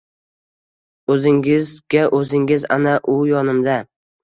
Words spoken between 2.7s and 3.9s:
ana, u yonimda